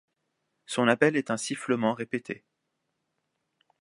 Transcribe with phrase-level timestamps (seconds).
[0.65, 2.43] Son appel est un sifflement répété.